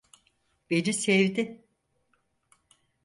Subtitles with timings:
[0.69, 1.65] Beni sevdi.